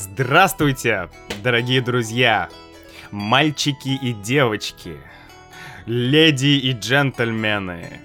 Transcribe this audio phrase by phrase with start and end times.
[0.00, 1.10] Здравствуйте,
[1.42, 2.48] дорогие друзья,
[3.10, 4.96] мальчики и девочки,
[5.86, 8.00] леди и джентльмены,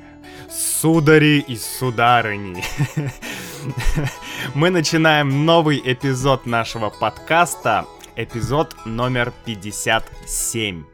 [0.49, 2.63] судари и сударыни.
[4.55, 10.85] Мы начинаем новый эпизод нашего подкаста, эпизод номер 57.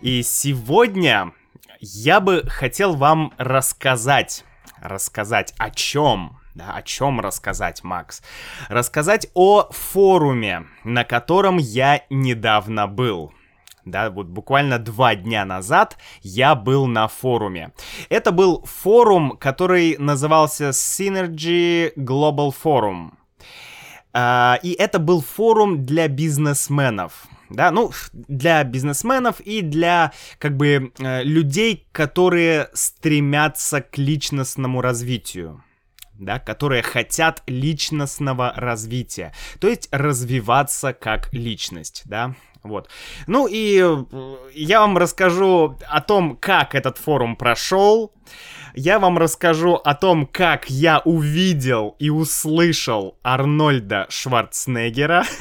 [0.00, 1.32] И сегодня
[1.80, 4.44] я бы хотел вам рассказать,
[4.80, 6.39] рассказать о чем?
[6.60, 8.22] Да, о чем рассказать, Макс?
[8.68, 13.32] Рассказать о форуме, на котором я недавно был.
[13.86, 17.72] Да, вот буквально два дня назад я был на форуме.
[18.10, 23.12] Это был форум, который назывался Synergy Global Forum.
[24.12, 30.92] Uh, и это был форум для бизнесменов да, ну, для бизнесменов и для, как бы,
[30.98, 35.62] э, людей, которые стремятся к личностному развитию
[36.20, 42.90] да, которые хотят личностного развития, то есть развиваться как личность, да, вот.
[43.26, 48.12] Ну и э, я вам расскажу о том, как этот форум прошел.
[48.74, 55.24] Я вам расскажу о том, как я увидел и услышал Арнольда Шварценеггера.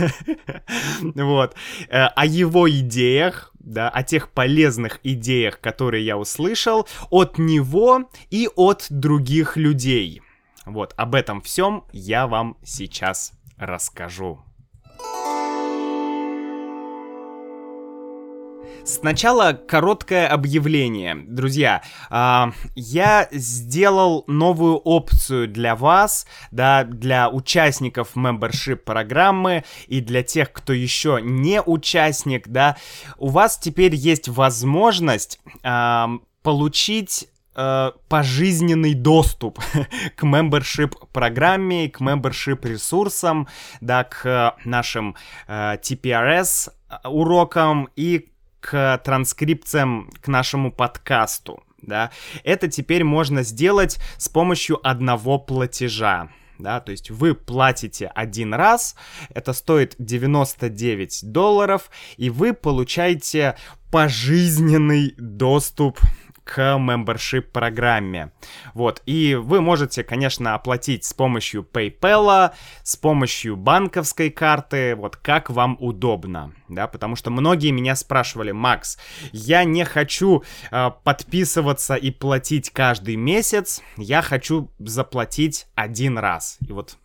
[1.16, 1.56] Вот.
[1.90, 8.48] Э, о его идеях, да, о тех полезных идеях, которые я услышал от него и
[8.56, 10.22] от других людей.
[10.70, 14.40] Вот, об этом всем я вам сейчас расскажу.
[18.86, 21.16] Сначала короткое объявление.
[21.16, 30.24] Друзья, э, я сделал новую опцию для вас, да, для участников membership программы и для
[30.24, 32.78] тех, кто еще не участник, да.
[33.18, 36.06] У вас теперь есть возможность э,
[36.42, 39.60] получить э, пожизненный доступ
[40.16, 43.48] к membership программе, к membership ресурсам,
[43.82, 45.16] да, к нашим
[45.48, 46.72] э, TPRS
[47.04, 48.30] урокам и
[48.60, 51.64] к транскрипциям к нашему подкасту.
[51.82, 52.12] Да,
[52.44, 56.30] это теперь можно сделать с помощью одного платежа
[56.60, 58.96] да, то есть вы платите один раз,
[59.34, 63.56] это стоит 99 долларов, и вы получаете
[63.92, 66.00] пожизненный доступ
[66.50, 68.32] к membership программе.
[68.74, 72.52] Вот, и вы можете, конечно, оплатить с помощью PayPal,
[72.82, 78.98] с помощью банковской карты, вот как вам удобно, да, потому что многие меня спрашивали, Макс,
[79.32, 86.58] я не хочу э, подписываться и платить каждый месяц, я хочу заплатить один раз.
[86.68, 86.98] И вот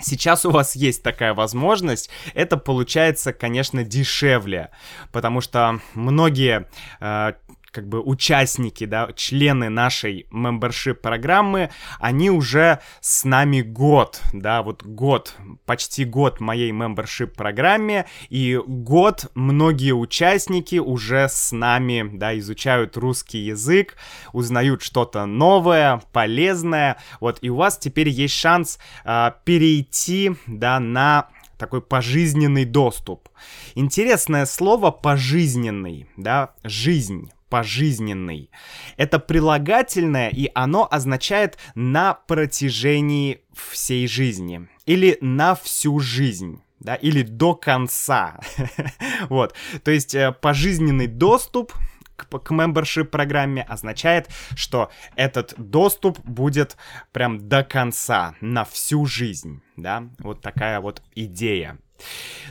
[0.00, 2.10] Сейчас у вас есть такая возможность.
[2.34, 4.70] Это получается, конечно, дешевле,
[5.12, 6.66] потому что многие
[7.00, 7.32] э,
[7.74, 14.84] как бы участники, да, члены нашей membership программы, они уже с нами год, да, вот
[14.84, 15.34] год,
[15.66, 23.38] почти год моей membership программе, и год многие участники уже с нами, да, изучают русский
[23.38, 23.96] язык,
[24.32, 31.28] узнают что-то новое, полезное, вот, и у вас теперь есть шанс э, перейти, да, на
[31.58, 33.28] такой пожизненный доступ.
[33.74, 38.50] Интересное слово пожизненный, да, жизнь пожизненный.
[38.96, 47.22] Это прилагательное, и оно означает на протяжении всей жизни или на всю жизнь да, или
[47.22, 48.40] до конца.
[49.28, 49.54] вот,
[49.84, 51.72] то есть э, пожизненный доступ
[52.16, 56.76] к, к membership программе означает, что этот доступ будет
[57.12, 61.78] прям до конца, на всю жизнь, да, вот такая вот идея.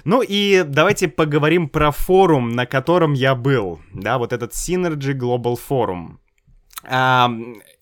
[0.05, 5.57] Ну и давайте поговорим про форум, на котором я был, да, вот этот Synergy Global
[5.69, 6.17] Forum.
[6.85, 7.31] А,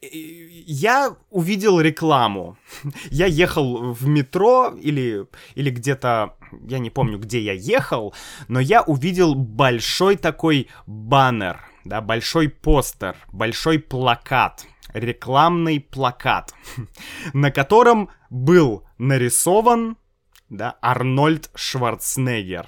[0.01, 2.57] я увидел рекламу.
[3.09, 6.35] Я ехал в метро или, или где-то,
[6.67, 8.13] я не помню, где я ехал,
[8.47, 16.53] но я увидел большой такой баннер, да, большой постер, большой плакат, рекламный плакат,
[17.33, 19.97] на котором был нарисован
[20.51, 22.67] да, Арнольд Шварценеггер.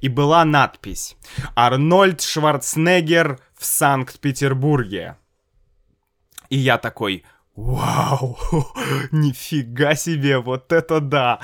[0.00, 1.16] И была надпись
[1.54, 5.16] «Арнольд Шварценеггер в Санкт-Петербурге».
[6.48, 7.24] И я такой,
[7.56, 8.38] Вау,
[9.12, 11.40] нифига себе, вот это да!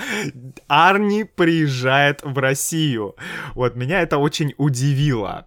[0.67, 3.17] Арни приезжает в Россию.
[3.55, 5.47] Вот меня это очень удивило.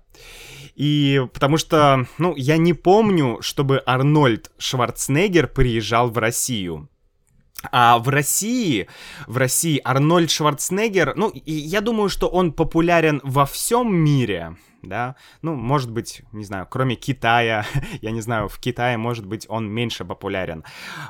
[0.75, 6.89] И потому что, ну, я не помню, чтобы Арнольд Шварценеггер приезжал в Россию.
[7.71, 8.87] А в России,
[9.27, 15.55] в России Арнольд Шварценеггер, ну, я думаю, что он популярен во всем мире, да, ну,
[15.55, 17.65] может быть, не знаю, кроме Китая,
[18.01, 20.63] я не знаю, в Китае, может быть, он меньше популярен,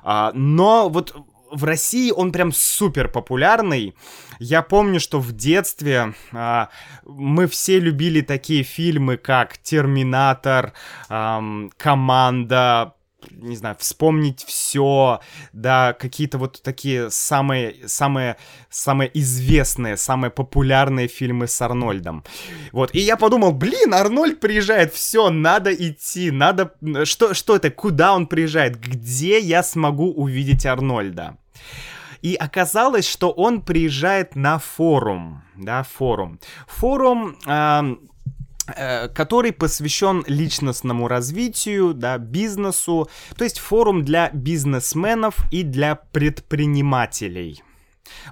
[0.04, 1.16] а, но вот
[1.54, 3.96] в России он прям супер популярный.
[4.40, 6.70] Я помню, что в детстве а,
[7.06, 10.74] мы все любили такие фильмы, как «Терминатор»,
[11.10, 11.44] а,
[11.78, 12.96] «Команда»,
[13.38, 15.20] не знаю, вспомнить все,
[15.54, 18.38] да, какие-то вот такие самые, самые,
[18.70, 22.24] самые известные, самые популярные фильмы с Арнольдом.
[22.72, 28.14] Вот, и я подумал, блин, Арнольд приезжает, все, надо идти, надо, что, что это, куда
[28.14, 31.38] он приезжает, где я смогу увидеть Арнольда?
[32.22, 36.40] И оказалось, что он приезжает на форум, да, форум.
[36.68, 37.38] Форум...
[37.46, 37.96] Э,
[38.66, 47.62] который посвящен личностному развитию, да, бизнесу, то есть форум для бизнесменов и для предпринимателей.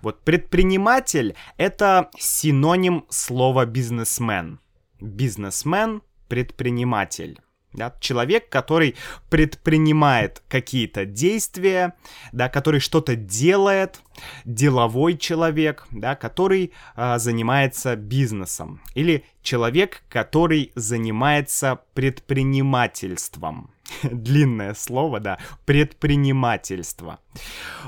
[0.01, 4.60] Вот предприниматель это синоним слова бизнесмен.
[5.00, 7.39] Бизнесмен, предприниматель.
[7.73, 8.95] Да, человек, который
[9.29, 11.94] предпринимает какие-то действия,
[12.33, 14.01] да, который что-то делает,
[14.44, 23.71] деловой человек, да, который э, занимается бизнесом, или человек, который занимается предпринимательством.
[24.03, 27.19] Длинное слово, да, предпринимательство.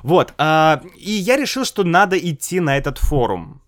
[0.01, 3.61] Вот, э, и я решил, что надо идти на этот форум.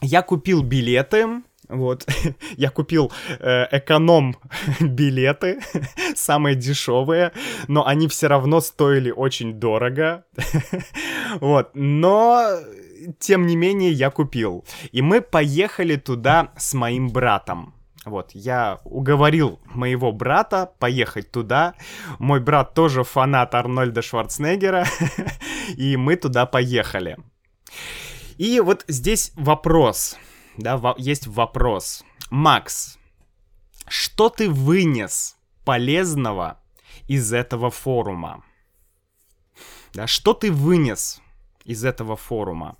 [0.00, 2.06] Я купил билеты, вот,
[2.56, 4.36] я купил э, эконом
[4.80, 5.60] билеты,
[6.14, 7.32] самые дешевые,
[7.68, 10.24] но они все равно стоили очень дорого.
[11.40, 12.58] вот, но
[13.18, 14.64] тем не менее я купил.
[14.92, 17.74] И мы поехали туда с моим братом.
[18.04, 21.74] Вот, я уговорил моего брата поехать туда.
[22.18, 24.86] Мой брат тоже фанат Арнольда Шварценеггера,
[25.76, 27.16] и мы туда поехали.
[28.38, 30.16] И вот здесь вопрос
[30.56, 32.04] да, во- есть вопрос.
[32.30, 32.98] Макс,
[33.88, 36.60] что ты вынес полезного
[37.08, 38.44] из этого форума?
[39.92, 41.20] Да, что ты вынес
[41.64, 42.76] из этого форума?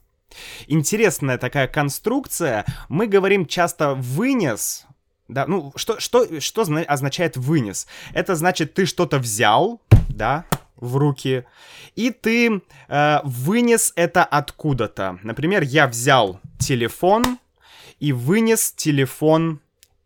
[0.67, 2.65] Интересная такая конструкция.
[2.89, 4.87] Мы говорим часто «вынес»,
[5.29, 7.87] да, ну, что, что, что означает «вынес»?
[8.15, 10.47] Это значит, ты что-то взял, да,
[10.77, 11.45] в руки,
[11.95, 15.19] и ты э, вынес это откуда-то.
[15.23, 17.39] Например, я взял телефон,
[18.03, 19.61] и вынес телефон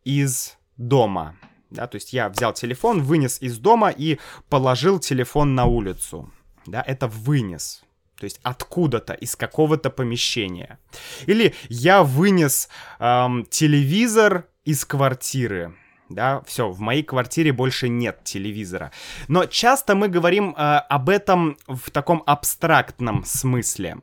[0.05, 1.35] из дома.
[1.71, 4.19] Да, то есть я взял телефон, вынес из дома и
[4.51, 6.31] положил телефон на улицу.
[6.67, 7.83] Да, это вынес.
[8.21, 10.79] То есть откуда-то, из какого-то помещения.
[11.25, 15.75] Или я вынес эм, телевизор из квартиры.
[16.11, 18.93] Да, все, в моей квартире больше нет телевизора.
[19.27, 23.97] Но часто мы говорим э, об этом в таком абстрактном смысле.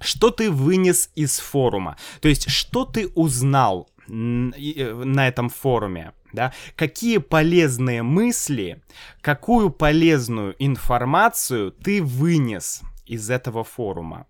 [0.00, 1.96] Что ты вынес из форума?
[2.20, 6.12] То есть, что ты узнал э, на этом форуме?
[6.32, 6.52] Да?
[6.76, 8.82] Какие полезные мысли,
[9.20, 14.26] какую полезную информацию ты вынес из этого форума?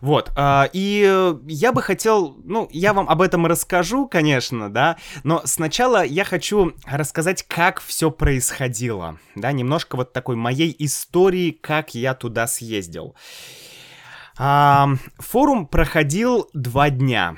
[0.00, 5.42] Вот, э, и я бы хотел, ну, я вам об этом расскажу, конечно, да, но
[5.44, 12.14] сначала я хочу рассказать, как все происходило, да, немножко вот такой моей истории, как я
[12.14, 13.14] туда съездил.
[14.40, 17.36] Форум проходил два дня.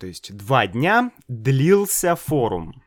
[0.00, 2.82] То есть два дня длился форум.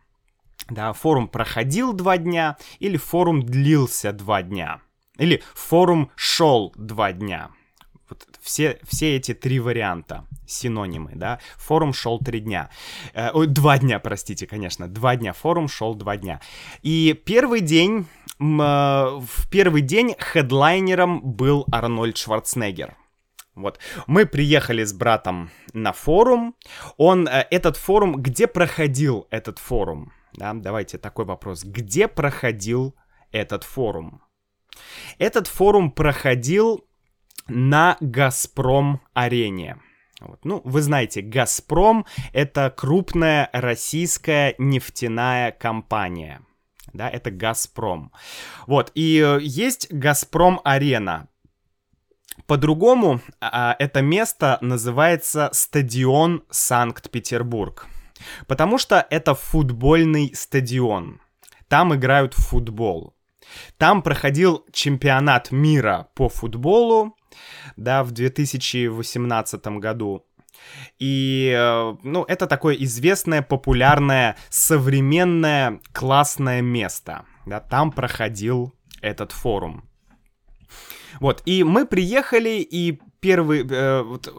[0.69, 4.81] Да, форум проходил два дня, или форум длился два дня.
[5.17, 7.51] Или форум шел два дня.
[8.09, 11.39] Вот все, все эти три варианта, синонимы, да.
[11.55, 12.69] Форум шел три дня.
[13.13, 14.87] Э, ой, два дня, простите, конечно.
[14.87, 15.33] Два дня.
[15.33, 16.39] Форум шел два дня.
[16.83, 18.05] И первый день,
[18.39, 22.95] э, в первый день хедлайнером был Арнольд Шварценеггер.
[23.57, 23.79] Вот.
[24.05, 26.55] Мы приехали с братом на форум.
[26.97, 30.13] Он, э, этот форум, где проходил этот форум?
[30.33, 31.63] Да, давайте такой вопрос.
[31.63, 32.95] Где проходил
[33.31, 34.21] этот форум?
[35.17, 36.85] Этот форум проходил
[37.47, 39.77] на Газпром-арене.
[40.21, 40.45] Вот.
[40.45, 46.41] Ну, вы знаете, Газпром— это крупная российская нефтяная компания.
[46.93, 48.11] Да, это Газпром.
[48.67, 51.27] Вот, и э, есть Газпром-арена.
[52.45, 57.87] По-другому а, это место называется стадион Санкт-Петербург.
[58.47, 61.19] Потому что это футбольный стадион.
[61.67, 63.13] Там играют в футбол.
[63.77, 67.15] Там проходил чемпионат мира по футболу,
[67.75, 70.25] да, в 2018 году.
[70.99, 77.25] И, э, ну, это такое известное, популярное, современное, классное место.
[77.45, 79.87] Да, там проходил этот форум.
[81.19, 84.33] Вот, и мы приехали, и первый, э, вот,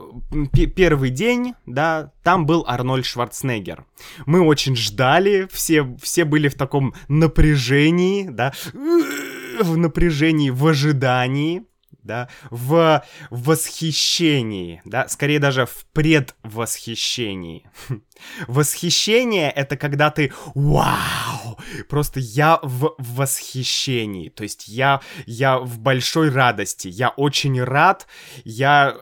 [0.53, 3.85] первый день, да, там был Арнольд Шварценеггер.
[4.27, 11.65] Мы очень ждали, все, все были в таком напряжении, да, в напряжении, в ожидании,
[12.03, 17.69] да, в восхищении, да, скорее даже в предвосхищении.
[18.49, 21.48] Восхищение— это когда ты «Вау!»
[21.89, 28.07] Просто я в восхищении, то есть я, я в большой радости, я очень рад,
[28.45, 28.97] я,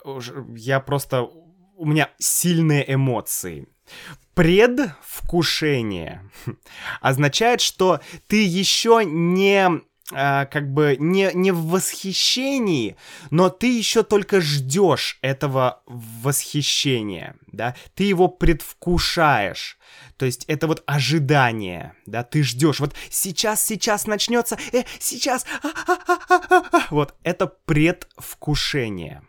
[0.54, 1.28] я просто...
[1.78, 3.68] У меня сильные эмоции.
[4.34, 6.30] Предвкушение
[7.00, 9.82] означает, что ты еще не
[10.12, 12.96] а, как бы не, не в восхищении,
[13.30, 19.78] но ты еще только ждешь этого восхищения, да, ты его предвкушаешь.
[20.16, 22.78] То есть это вот ожидание, да, ты ждешь.
[22.78, 25.44] Вот сейчас, сейчас начнется, э, сейчас,
[26.90, 29.22] вот это предвкушение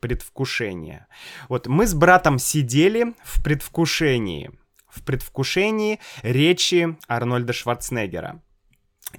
[0.00, 1.08] предвкушение.
[1.48, 4.52] Вот мы с братом сидели в предвкушении.
[4.88, 8.40] В предвкушении речи Арнольда Шварценеггера.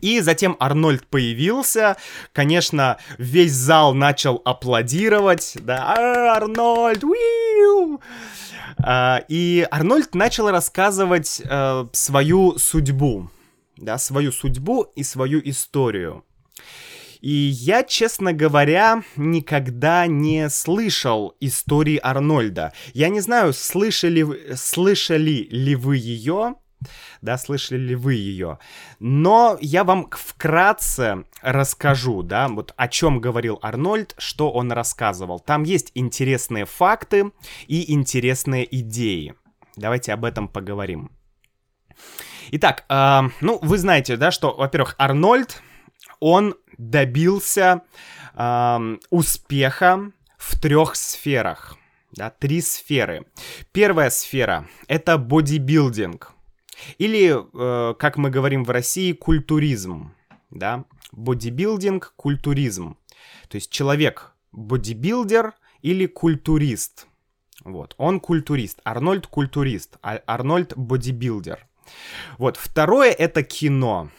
[0.02, 1.98] И затем Арнольд появился,
[2.32, 8.00] конечно, весь зал начал аплодировать, да, «А, Арнольд, уиу!
[8.78, 13.30] А, и Арнольд начал рассказывать а, свою судьбу,
[13.78, 16.24] да, свою судьбу и свою историю.
[17.22, 22.72] И я, честно говоря, никогда не слышал истории Арнольда.
[22.94, 26.56] Я не знаю, слышали, слышали ли вы ее,
[27.22, 28.60] да, слышали ли вы ее.
[29.00, 35.40] Но я вам вкратце расскажу, да, вот о чем говорил Арнольд, что он рассказывал.
[35.40, 37.32] Там есть интересные факты
[37.68, 39.36] и интересные идеи.
[39.76, 41.12] Давайте об этом поговорим.
[42.52, 45.62] Итак, э, ну, вы знаете, да, что, во-первых, Арнольд,
[46.20, 47.82] он добился
[48.34, 51.78] э, успеха в трех сферах.
[52.12, 53.26] Да, три сферы.
[53.72, 56.34] Первая сфера— это бодибилдинг.
[56.98, 60.14] Или, э, как мы говорим в России, культуризм.
[60.52, 60.86] Да?
[61.12, 62.98] Бодибилдинг, культуризм.
[63.48, 67.08] То есть человек бодибилдер или культурист.
[67.66, 71.68] Вот, он культурист, Арнольд культурист, а Арнольд бодибилдер.
[72.38, 74.10] Вот, второе это кино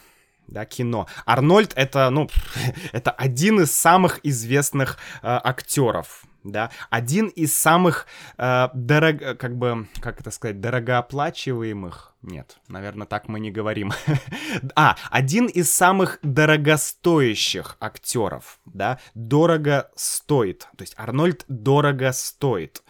[0.50, 1.06] да, кино.
[1.24, 2.28] Арнольд это, ну,
[2.92, 8.06] это один из самых известных э, актеров, да, один из самых
[8.38, 13.92] э, дорого, как бы, как это сказать, дорогооплачиваемых, нет, наверное, так мы не говорим,
[14.74, 22.82] а, один из самых дорогостоящих актеров, да, дорого стоит, то есть Арнольд дорого стоит,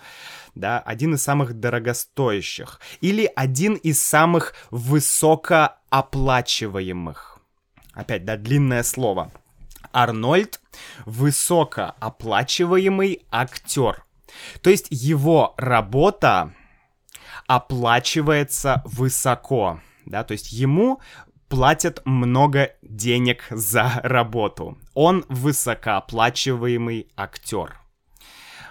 [0.54, 7.40] да, один из самых дорогостоящих, или один из самых высокооплачиваемых,
[7.92, 9.32] Опять, да, длинное слово.
[9.92, 10.60] Арнольд—
[11.06, 14.04] высокооплачиваемый актер.
[14.62, 16.52] То есть его работа
[17.46, 21.00] оплачивается высоко, да, то есть ему
[21.48, 24.78] платят много денег за работу.
[24.94, 27.76] Он высокооплачиваемый актер.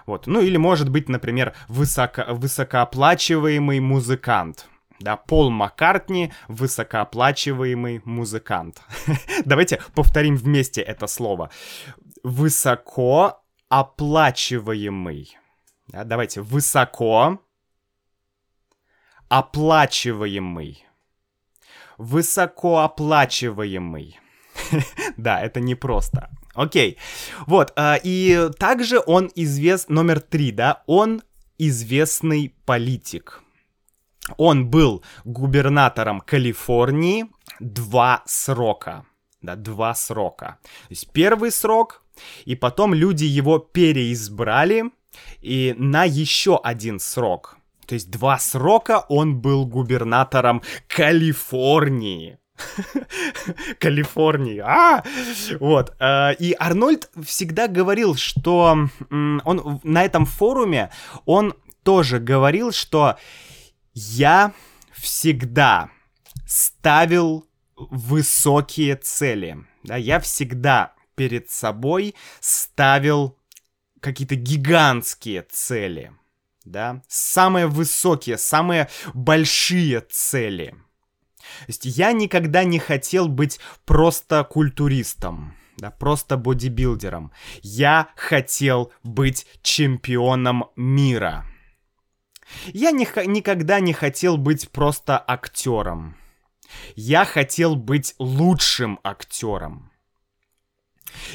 [0.05, 0.27] Вот.
[0.27, 4.67] Ну или может быть, например, высоко, высокооплачиваемый музыкант
[4.99, 8.81] да, Пол Маккартни— высокооплачиваемый музыкант.
[9.45, 11.49] Давайте повторим вместе это слово.
[12.23, 15.37] Высоко оплачиваемый.
[15.87, 17.39] Да, давайте, высоко
[19.29, 20.85] оплачиваемый.
[21.97, 24.19] Высокооплачиваемый.
[25.17, 26.29] да, это непросто.
[26.53, 26.97] Окей.
[27.47, 31.21] Вот, э, и также он известный, номер три, да, он
[31.57, 33.41] известный политик.
[34.37, 37.25] Он был губернатором Калифорнии
[37.59, 39.05] два срока.
[39.41, 40.57] Да, два срока.
[40.63, 42.03] То есть первый срок,
[42.45, 44.91] и потом люди его переизбрали
[45.41, 47.57] и на еще один срок.
[47.85, 52.37] То есть два срока он был губернатором Калифорнии.
[53.79, 54.59] Калифорнии.
[54.59, 55.03] А!
[55.59, 55.95] Вот.
[55.99, 58.77] Э, и Арнольд всегда говорил, что
[59.09, 60.91] он на этом форуме
[61.25, 63.17] он тоже говорил, что
[63.93, 64.53] я
[64.91, 65.89] всегда
[66.45, 69.57] ставил высокие цели.
[69.83, 73.37] Да, я всегда перед собой ставил
[73.99, 76.13] какие-то гигантские цели.
[76.65, 80.75] Да, самые высокие, самые большие цели.
[81.39, 87.31] То есть я никогда не хотел быть просто культуристом, да, просто бодибилдером.
[87.61, 91.48] Я хотел быть чемпионом мира.
[92.67, 96.15] Я не, никогда не хотел быть просто актером.
[96.95, 99.91] Я хотел быть лучшим актером.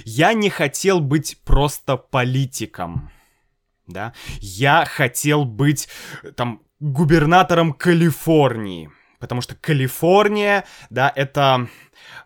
[0.05, 3.11] Я не хотел быть просто политиком.
[3.87, 4.13] Да?
[4.39, 5.89] Я хотел быть
[6.37, 8.91] там губернатором Калифорнии.
[9.19, 11.69] потому что Калифорния, да, это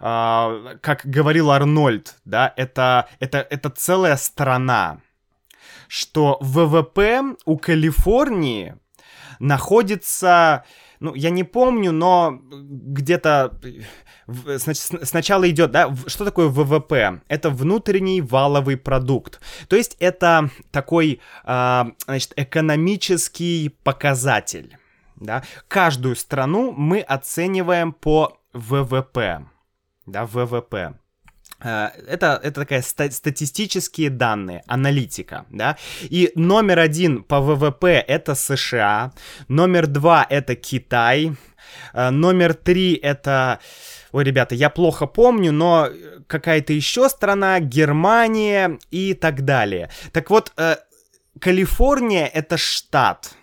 [0.01, 5.01] Uh, как говорил Арнольд, да, это, это, это целая страна,
[5.89, 8.77] что ВВП у Калифорнии
[9.39, 10.65] находится,
[11.01, 13.59] ну, я не помню, но где-то
[15.03, 17.23] сначала идет, да, что такое ВВП?
[17.29, 19.41] Это внутренний валовый продукт.
[19.69, 24.77] То есть это такой, а, значит, экономический показатель.
[25.17, 25.43] Да?
[25.67, 29.47] Каждую страну мы оцениваем по ВВП.
[30.07, 30.95] Да, ВВП.
[31.61, 35.77] Э, это, это такая ста- статистические данные, аналитика, да.
[36.03, 39.13] И номер один по ВВП это США,
[39.49, 41.33] номер два это Китай,
[41.93, 43.59] э, номер три это...
[44.11, 45.89] Ой, ребята, я плохо помню, но
[46.27, 49.91] какая-то еще страна, Германия и так далее.
[50.13, 50.77] Так вот, э,
[51.41, 53.35] Калифорния это штат,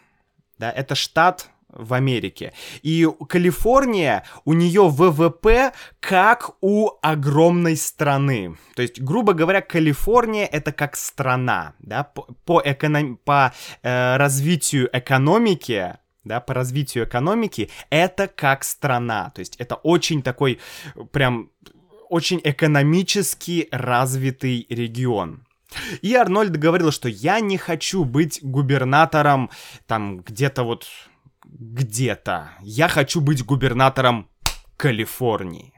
[0.58, 2.54] да, это штат в Америке.
[2.82, 8.56] И Калифорния, у нее ВВП как у огромной страны.
[8.76, 13.18] То есть, грубо говоря, Калифорния это как страна, да, по, по, эконом...
[13.18, 13.54] по
[13.84, 19.32] э, развитию экономики, да, по развитию экономики, это как страна.
[19.36, 20.60] То есть, это очень такой,
[21.12, 21.52] прям,
[22.10, 25.46] очень экономически развитый регион.
[26.02, 29.50] И Арнольд говорил, что я не хочу быть губернатором
[29.88, 30.88] там где-то вот
[31.58, 32.52] где-то.
[32.62, 34.30] Я хочу быть губернатором
[34.78, 35.74] Калифорнии.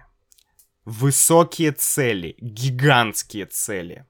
[0.86, 4.06] Высокие цели, гигантские цели.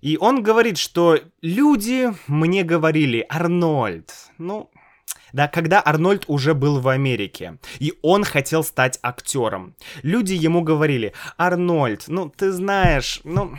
[0.00, 4.70] И он говорит, что люди мне говорили, Арнольд, ну,
[5.32, 9.76] да, когда Арнольд уже был в Америке, и он хотел стать актером.
[10.02, 13.56] Люди ему говорили, Арнольд, ну, ты знаешь, ну,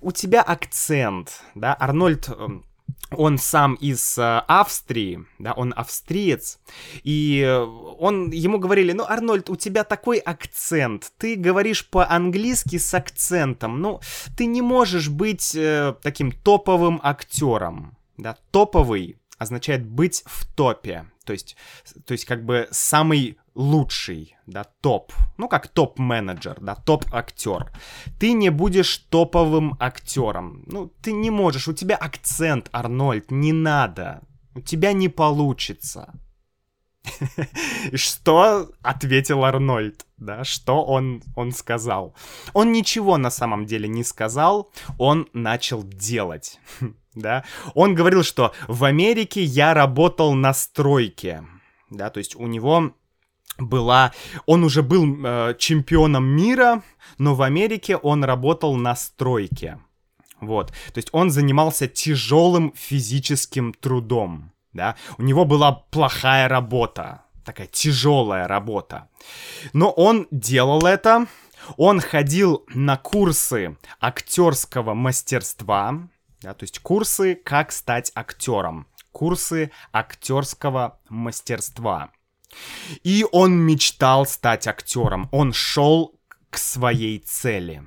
[0.00, 2.67] у тебя акцент, да, Арнольд эм,
[3.10, 6.58] он сам из э, Австрии, да, он австриец,
[7.02, 12.92] и э, он, ему говорили, ну, Арнольд, у тебя такой акцент, ты говоришь по-английски с
[12.92, 14.00] акцентом, ну,
[14.36, 21.32] ты не можешь быть э, таким топовым актером, да, топовый означает быть в топе, то
[21.32, 21.56] есть,
[22.04, 27.72] то есть как бы самый лучший, да, топ, ну как топ-менеджер, да, топ-актер.
[28.20, 34.22] Ты не будешь топовым актером, ну ты не можешь, у тебя акцент, Арнольд, не надо,
[34.54, 36.14] у тебя не получится.
[37.90, 42.14] И что ответил Арнольд, да, что он, он сказал?
[42.52, 46.60] Он ничего на самом деле не сказал, он начал делать,
[47.14, 47.44] да.
[47.74, 51.44] Он говорил, что в Америке я работал на стройке,
[51.90, 52.92] да, то есть у него
[53.58, 54.12] была...
[54.46, 56.82] Он уже был э, чемпионом мира,
[57.18, 59.78] но в Америке он работал на стройке.
[60.40, 60.68] Вот.
[60.68, 64.52] То есть он занимался тяжелым физическим трудом.
[64.72, 64.96] Да?
[65.18, 67.22] У него была плохая работа.
[67.44, 69.08] Такая тяжелая работа.
[69.72, 71.26] Но он делал это.
[71.76, 76.08] Он ходил на курсы актерского мастерства.
[76.40, 78.86] Да, то есть курсы, как стать актером.
[79.10, 82.10] Курсы актерского мастерства.
[83.02, 85.28] И он мечтал стать актером.
[85.32, 86.18] Он шел
[86.50, 87.82] к своей цели.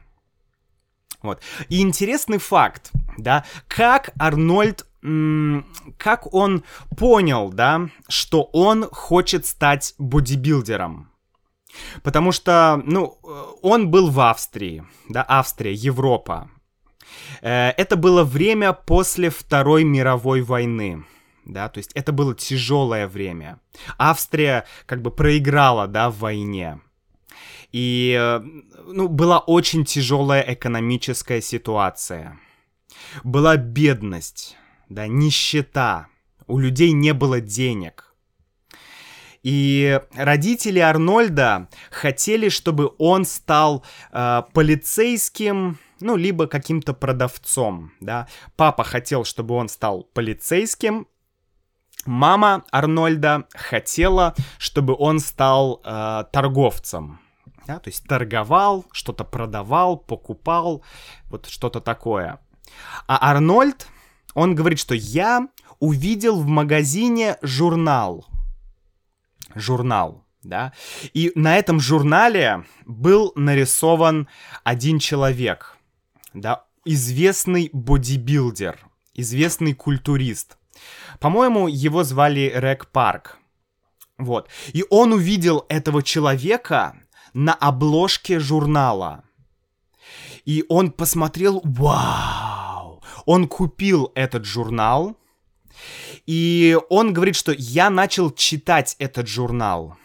[1.22, 1.42] Вот.
[1.70, 4.88] И интересный факт, да, как Арнольд,
[5.98, 6.64] как он
[6.98, 11.12] понял, да, что он хочет стать бодибилдером.
[12.04, 13.18] Потому что, ну,
[13.62, 16.50] он был в Австрии, да, Австрия, Европа.
[17.42, 21.06] Э, это было время после Второй мировой войны
[21.46, 23.60] да, то есть это было тяжелое время.
[23.98, 26.80] Австрия как бы проиграла, да, в войне.
[27.72, 28.42] И, э,
[28.88, 32.38] ну, была очень тяжелая экономическая ситуация.
[33.24, 34.58] Была бедность,
[34.90, 36.08] да, нищета.
[36.48, 38.14] У людей не было денег.
[39.44, 48.28] И родители Арнольда хотели, чтобы он стал э, полицейским, ну, либо каким-то продавцом, да.
[48.56, 51.08] Папа хотел, чтобы он стал полицейским,
[52.06, 57.20] Мама Арнольда хотела, чтобы он стал э, торговцем.
[57.68, 60.84] Да, то есть торговал, что-то продавал, покупал,
[61.30, 62.40] вот что-то такое.
[63.08, 63.88] А Арнольд,
[64.34, 65.48] он говорит, что я
[65.80, 68.26] увидел в магазине журнал.
[69.54, 70.74] Журнал, да.
[71.14, 74.28] И на этом журнале был нарисован
[74.64, 75.78] один человек,
[76.34, 78.80] да, известный бодибилдер,
[79.14, 80.58] известный культурист.
[81.20, 83.38] По-моему, его звали Рек Парк.
[84.18, 84.50] Вот.
[84.74, 86.96] И он увидел этого человека
[87.34, 89.24] на обложке журнала.
[90.46, 93.04] И он посмотрел, вау!
[93.26, 95.16] Он купил этот журнал,
[96.26, 99.98] И он говорит, что я начал читать этот журнал,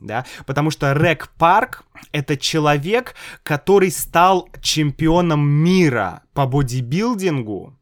[0.00, 7.76] да, потому что Рег Парк— это человек, который стал чемпионом мира по бодибилдингу,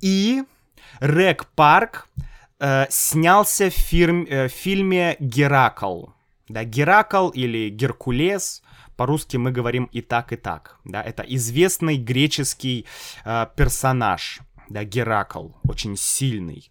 [0.00, 0.44] и
[1.02, 2.08] Рег Парк
[2.60, 6.10] э, снялся в, фирм, э, в фильме «Геракл»,
[6.48, 8.62] да, Геракл или Геркулес,
[8.96, 12.86] по-русски мы говорим и так, и так, да, это известный греческий
[13.24, 16.70] э, персонаж, да, Геракл, очень сильный.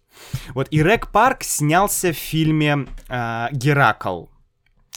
[0.54, 4.28] Вот, и Рег Парк снялся в фильме э, Геракл.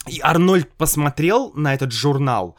[0.06, 2.56] И Арнольд посмотрел на этот журнал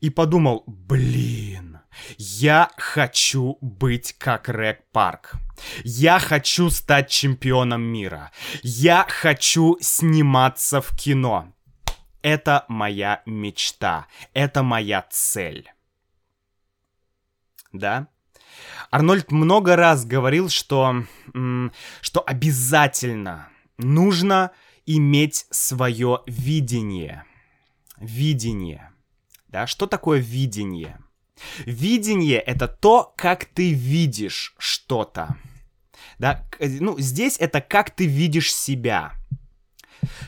[0.00, 1.69] и подумал, блин,
[2.18, 5.34] я хочу быть как Рег Парк.
[5.84, 8.30] Я хочу стать чемпионом мира.
[8.62, 11.52] Я хочу сниматься в кино.
[12.22, 14.06] Это моя мечта.
[14.34, 15.70] Это моя цель.
[17.72, 18.08] Да?
[18.90, 21.04] Арнольд много раз говорил, что,
[22.00, 23.48] что обязательно
[23.78, 24.50] нужно
[24.86, 27.24] иметь свое видение.
[27.96, 28.90] Видение.
[29.48, 30.98] Да, что такое видение?
[31.64, 35.36] Видение— это то, как ты видишь что-то.
[36.18, 39.12] Да, ну, здесь это как ты видишь себя.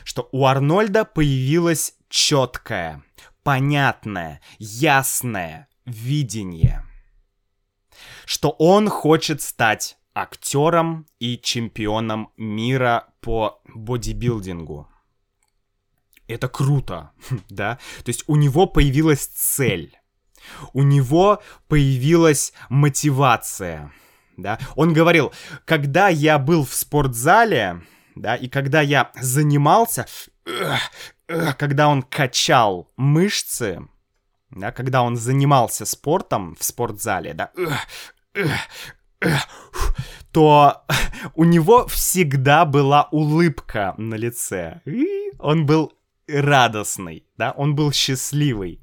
[0.03, 3.03] Что у Арнольда появилось четкое,
[3.43, 6.85] понятное, ясное видение.
[8.25, 14.87] Что он хочет стать актером и чемпионом мира по бодибилдингу.
[16.27, 17.11] Это круто,
[17.49, 17.79] да?
[18.03, 19.97] То есть у него появилась цель.
[20.73, 23.91] У него появилась мотивация,
[24.37, 24.59] да?
[24.75, 25.33] Он говорил,
[25.65, 27.81] когда я был в спортзале,
[28.15, 30.05] да, и когда я занимался,
[31.57, 33.81] когда он качал мышцы,
[34.51, 37.51] да, когда он занимался спортом в спортзале, да,
[40.31, 40.85] то
[41.35, 44.81] у него всегда была улыбка на лице.
[45.39, 45.93] Он был
[46.27, 48.79] радостный, да, он был счастливый.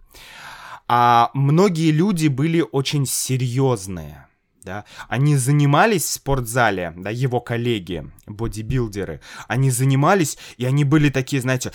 [0.92, 4.26] А многие люди были очень серьезные,
[4.64, 11.40] да, они занимались в спортзале, да, его коллеги, бодибилдеры, они занимались, и они были такие,
[11.42, 11.70] знаете,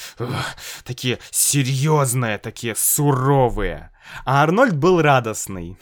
[0.83, 3.91] такие серьезные, такие суровые.
[4.25, 5.77] А Арнольд был радостный.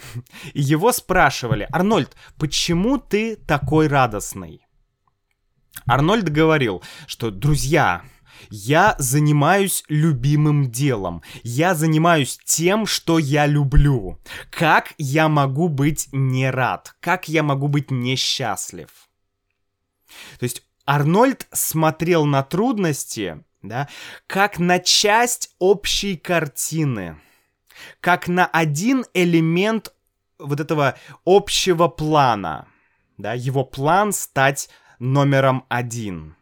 [0.54, 4.64] И его спрашивали, Арнольд, почему ты такой радостный?
[5.88, 8.04] Арнольд говорил, что, друзья,
[8.50, 11.22] я занимаюсь любимым делом.
[11.44, 14.20] Я занимаюсь тем, что я люблю.
[14.50, 16.96] Как я могу быть не рад?
[17.00, 18.90] Как я могу быть несчастлив?
[20.40, 23.88] То есть Арнольд смотрел на трудности, да,
[24.28, 27.18] как на часть общей картины,
[28.02, 29.94] как на один элемент
[30.38, 32.68] вот этого общего плана,
[33.18, 34.70] да, его план стать
[35.00, 36.36] номером один.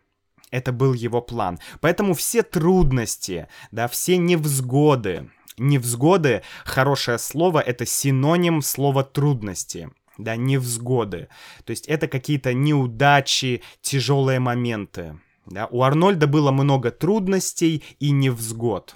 [0.51, 1.59] Это был его план.
[1.79, 11.29] Поэтому все трудности, да, все невзгоды, невзгоды, хорошее слово, это синоним слова трудности да, невзгоды.
[11.65, 15.19] То есть это какие-то неудачи, тяжелые моменты.
[15.45, 15.67] Да.
[15.71, 18.95] У Арнольда было много трудностей и невзгод.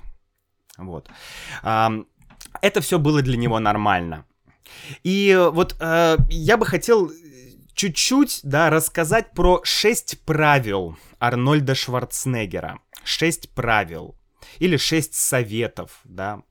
[0.78, 1.10] Вот.
[1.64, 4.26] Это все было для него нормально.
[5.04, 7.12] И вот э, я бы хотел
[7.76, 12.80] чуть-чуть, да, рассказать про шесть правил Арнольда Шварценеггера.
[13.04, 14.16] Шесть правил.
[14.60, 16.42] Или шесть советов, да.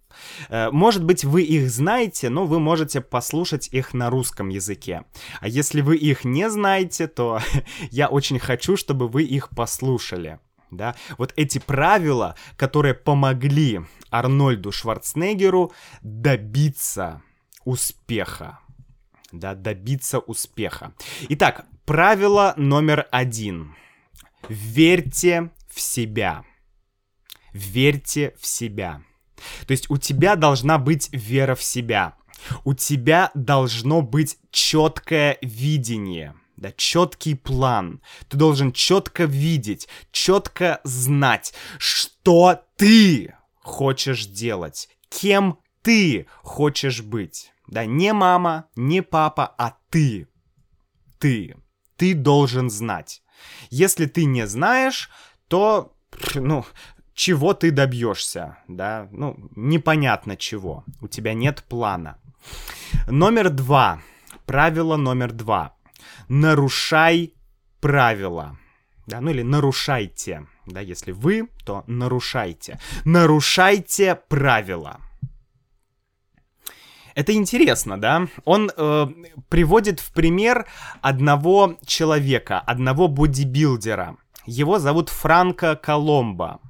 [0.49, 5.05] Э, может быть, вы их знаете, но вы можете послушать их на русском языке.
[5.41, 7.41] А если вы их не знаете, то
[7.91, 10.39] я очень хочу, чтобы вы их послушали.
[10.71, 10.95] Да?
[11.19, 17.23] Вот эти правила, которые помогли Арнольду Шварценеггеру добиться
[17.65, 18.59] успеха
[19.39, 20.95] да, добиться успеха.
[21.29, 23.75] Итак, правило номер один.
[24.49, 26.45] Верьте в себя.
[27.53, 29.03] Верьте в себя.
[29.67, 32.15] То есть у тебя должна быть вера в себя.
[32.65, 38.01] У тебя должно быть четкое видение да, четкий план.
[38.29, 47.53] Ты должен четко видеть, четко знать, что ты хочешь делать, кем ты хочешь быть.
[47.67, 50.29] Да, не мама, не папа, а ты.
[51.19, 51.57] Ты.
[51.97, 53.23] Ты должен знать.
[53.71, 55.11] Если ты не знаешь,
[55.49, 55.97] то,
[56.35, 56.65] ну,
[57.15, 60.85] чего ты добьешься, да, ну, непонятно чего.
[61.01, 62.19] У тебя нет плана.
[63.09, 64.01] Номер два.
[64.47, 65.77] Правило номер два.
[66.29, 67.35] Нарушай
[67.81, 68.59] правила.
[69.07, 70.47] Да, ну или нарушайте.
[70.67, 72.81] Да, если вы, то нарушайте.
[73.05, 75.01] Нарушайте правила.
[77.15, 78.27] Это интересно, да?
[78.45, 79.07] Он э,
[79.49, 80.67] приводит в пример
[81.01, 84.17] одного человека, одного бодибилдера.
[84.47, 86.61] Его зовут Франко Коломбо.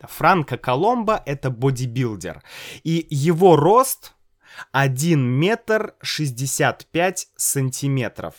[0.00, 2.42] Франко Коломбо— это бодибилдер.
[2.82, 4.14] И его рост
[4.72, 8.34] 1 метр 65 сантиметров.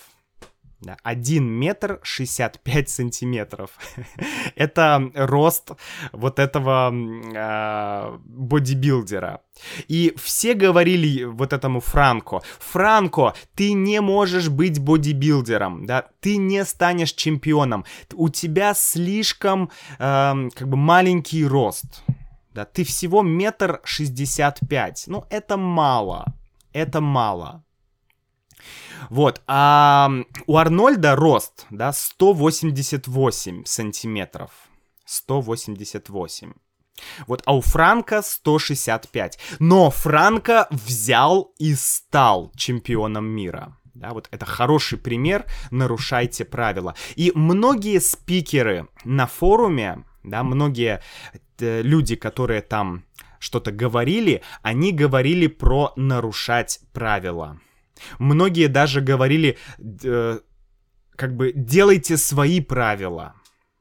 [0.84, 3.72] Да, 1 метр 65 сантиметров.
[4.56, 5.72] Это рост
[6.12, 9.40] вот этого э, бодибилдера.
[9.88, 16.66] И все говорили вот этому Франко, Франко, ты не можешь быть бодибилдером, да, ты не
[16.66, 19.70] станешь чемпионом, у тебя слишком
[20.00, 22.04] э, как бы маленький рост,
[22.54, 26.26] да, ты всего метр шестьдесят пять, ну это мало,
[26.74, 27.63] это мало.
[29.10, 30.10] Вот, а
[30.48, 34.52] у Арнольда рост, да, 188 сантиметров.
[35.06, 36.54] 188.
[37.28, 39.40] Вот, а у Франка 165.
[39.60, 43.78] Но Франка взял и стал чемпионом мира.
[43.94, 46.96] Да, вот это хороший пример, нарушайте правила.
[47.16, 51.02] И многие спикеры на форуме, да, многие
[51.60, 53.04] э, люди, которые там
[53.38, 57.60] что-то говорили, они говорили про нарушать правила.
[58.20, 59.58] Многие даже говорили,
[60.04, 60.40] э,
[61.16, 63.36] как бы делайте свои правила.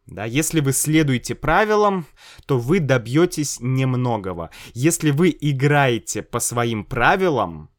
[0.06, 2.06] Да, если вы следуете правилам,
[2.46, 4.50] то вы добьетесь немногого.
[4.74, 7.70] Если вы играете по своим правилам,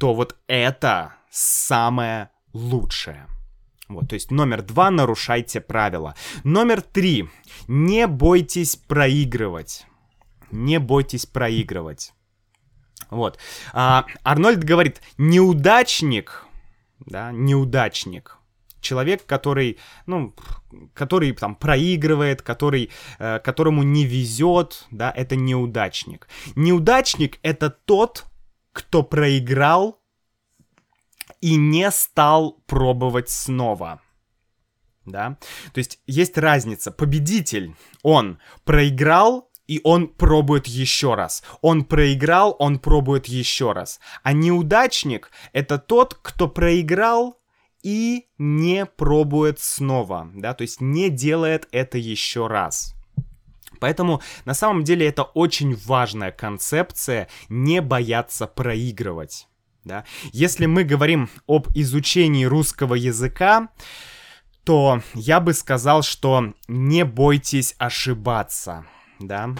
[0.00, 3.26] то вот это самое лучшее.
[3.88, 6.14] Вот, то есть номер два, нарушайте правила.
[6.44, 7.28] Номер три,
[7.68, 9.86] не бойтесь проигрывать.
[10.50, 12.12] Не бойтесь проигрывать.
[13.10, 13.38] Вот.
[13.72, 16.44] А, Арнольд говорит, неудачник,
[17.00, 18.38] да, неудачник,
[18.80, 20.34] человек, который, ну,
[20.94, 26.28] который там проигрывает, который, э, которому не везет, да, это неудачник.
[26.54, 28.26] Неудачник это тот,
[28.72, 30.00] кто проиграл
[31.40, 34.00] и не стал пробовать снова.
[35.04, 35.38] Да?
[35.72, 36.90] То есть есть разница.
[36.90, 41.44] Победитель, он проиграл и он пробует еще раз.
[41.60, 44.00] Он проиграл, он пробует еще раз.
[44.24, 47.38] А неудачник— это тот, кто проиграл
[47.82, 52.94] и не пробует снова, да, то есть не делает это еще раз.
[53.78, 59.46] Поэтому на самом деле это очень важная концепция не бояться проигрывать.
[59.84, 60.04] Да?
[60.32, 63.68] Если мы говорим об изучении русского языка,
[64.64, 68.84] то я бы сказал, что не бойтесь ошибаться
[69.18, 69.54] да,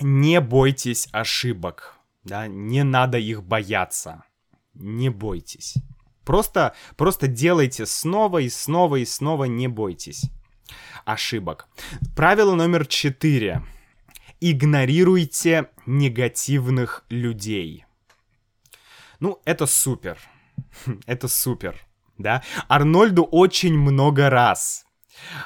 [0.00, 4.24] не бойтесь ошибок, да, не надо их бояться,
[4.74, 5.74] не бойтесь.
[6.24, 10.30] Просто, просто делайте снова и снова и снова, не бойтесь
[11.04, 11.68] ошибок.
[12.14, 13.62] Правило номер четыре.
[14.40, 17.86] Игнорируйте негативных людей.
[19.20, 20.18] Ну, это супер.
[21.06, 21.76] это супер,
[22.18, 22.42] да.
[22.68, 24.86] Арнольду очень много раз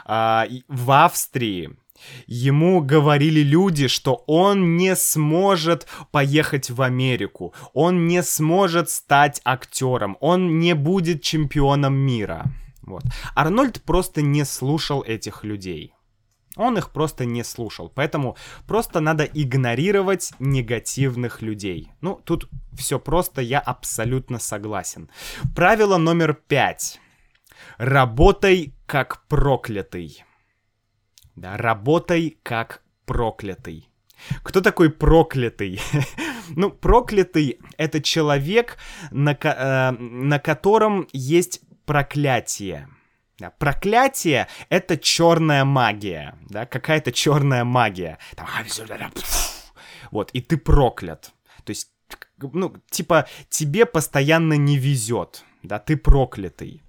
[0.05, 1.77] а, в Австрии
[2.27, 10.17] Ему говорили люди, что он не сможет поехать в Америку, он не сможет стать актером,
[10.21, 12.45] он не будет чемпионом мира.
[12.83, 13.05] Вот.
[13.35, 15.95] Арнольд просто не слушал этих людей.
[16.57, 17.89] Он их просто не слушал.
[17.89, 18.37] Поэтому
[18.67, 21.91] просто надо игнорировать негативных людей.
[22.01, 25.09] Ну, тут все просто, я абсолютно согласен.
[25.55, 27.01] Правило номер пять.
[27.79, 30.25] Работай как проклятый.
[31.37, 33.89] Да, работай как проклятый.
[34.43, 35.81] Кто такой проклятый?
[36.51, 38.79] ну, проклятый— это человек,
[39.11, 42.89] на, э, на котором есть проклятие.
[43.39, 48.19] Да, проклятие— это черная магия, да, какая-то черная магия.
[48.37, 48.47] Там,
[50.11, 51.33] вот, и ты проклят.
[51.65, 51.89] То есть,
[52.39, 56.83] ну, типа, тебе постоянно не везет, да, ты проклятый.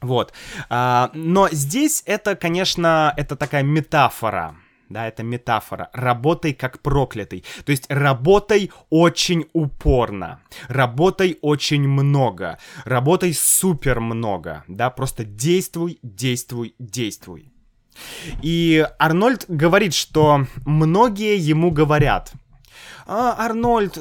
[0.00, 0.32] Вот.
[0.68, 4.56] А, но здесь это, конечно, это такая метафора.
[4.88, 5.90] Да, это метафора.
[5.92, 7.44] Работай как проклятый.
[7.64, 10.40] То есть работай очень упорно.
[10.68, 12.58] Работай очень много.
[12.84, 14.64] Работай супер много.
[14.66, 17.52] Да, просто действуй, действуй, действуй.
[18.40, 22.32] И Арнольд говорит, что многие ему говорят–
[23.06, 23.98] а, Арнольд,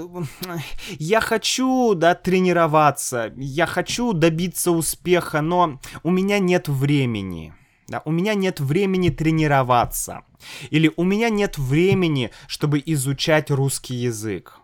[0.99, 7.53] я хочу, да, тренироваться, я хочу добиться успеха, но у меня нет времени.
[7.87, 10.23] Да, у меня нет времени тренироваться.
[10.71, 14.59] Или у меня нет времени, чтобы изучать русский язык.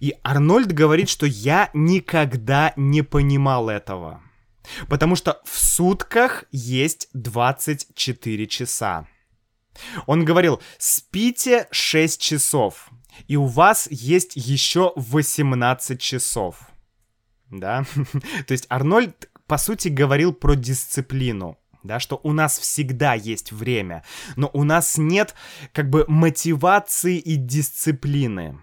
[0.00, 4.22] И Арнольд говорит, что я никогда не понимал этого.
[4.88, 9.06] Потому что в сутках есть 24 часа.
[10.06, 12.90] Он говорил, спите 6 часов.
[13.28, 16.70] И у вас есть еще 18 часов.
[17.50, 17.84] Да?
[18.46, 24.04] То есть Арнольд, по сути, говорил про дисциплину да, что у нас всегда есть время,
[24.36, 25.34] но у нас нет
[25.72, 28.60] как бы мотивации и дисциплины.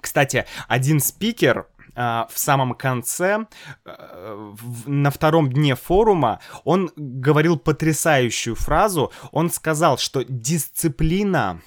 [0.00, 3.46] Кстати, один спикер Uh, в самом конце,
[3.84, 9.12] uh, в, на втором дне форума, он говорил потрясающую фразу.
[9.30, 11.60] Он сказал, что дисциплина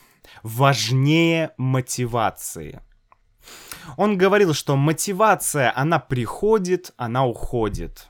[0.45, 2.79] важнее мотивации.
[3.97, 8.07] Он говорил, что мотивация, она приходит, она уходит.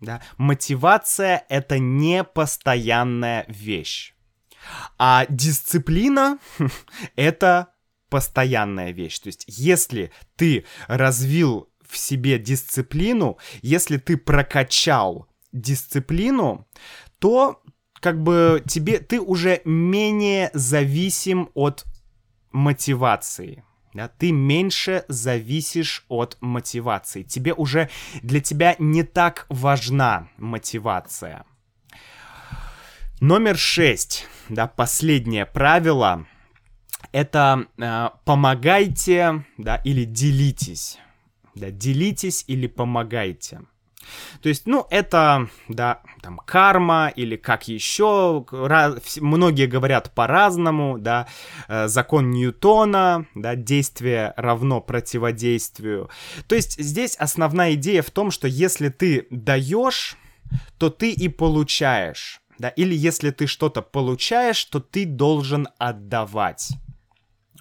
[0.00, 0.20] Да?
[0.36, 4.14] Мотивация— это не постоянная вещь.
[4.98, 6.38] А дисциплина—
[7.16, 7.68] это
[8.08, 9.20] постоянная вещь.
[9.20, 16.66] То есть, если ты развил в себе дисциплину, если ты прокачал дисциплину,
[17.20, 17.62] то
[18.00, 21.84] как бы тебе ты уже менее зависим от
[22.52, 23.64] мотивации.
[23.94, 27.22] Да, ты меньше зависишь от мотивации.
[27.22, 27.88] Тебе уже
[28.22, 31.46] для тебя не так важна мотивация.
[33.20, 36.26] Номер шесть, да, последнее правило
[37.12, 40.98] это э, помогайте, да, или делитесь.
[41.54, 43.62] Да, делитесь или помогайте.
[44.42, 51.26] То есть, ну, это, да, там, карма или как еще, раз, многие говорят по-разному, да,
[51.68, 56.10] э, закон Ньютона, да, действие равно противодействию.
[56.46, 60.16] То есть здесь основная идея в том, что если ты даешь,
[60.78, 66.70] то ты и получаешь, да, или если ты что-то получаешь, то ты должен отдавать.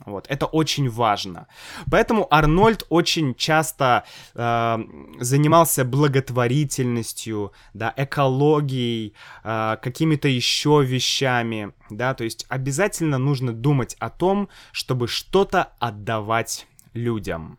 [0.06, 1.48] Вот, это очень важно.
[1.90, 4.04] Поэтому Арнольд очень часто
[4.34, 4.78] э,
[5.20, 14.10] занимался благотворительностью, да, экологией, э, какими-то еще вещами, да, то есть обязательно нужно думать о
[14.10, 17.58] том, чтобы что-то отдавать людям.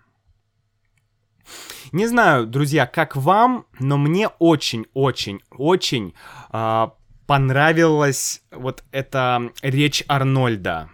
[1.92, 6.14] Не знаю, друзья, как вам, но мне очень-очень-очень
[6.52, 6.86] э,
[7.26, 10.90] понравилась вот эта речь Арнольда.